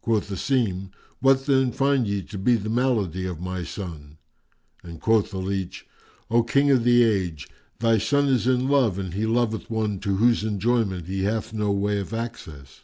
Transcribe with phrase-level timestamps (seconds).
[0.00, 0.90] Quoth Asim,
[1.20, 4.18] "What then find ye to be the malady of my son?";
[4.82, 5.86] and quoth the leach,
[6.32, 7.46] "O King of the Age,
[7.78, 11.70] thy son is in love and he loveth one to whose enjoyment he hath no
[11.70, 12.82] way of access."